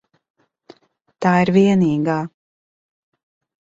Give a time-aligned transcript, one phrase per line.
[1.27, 2.19] Tā ir vienīgā.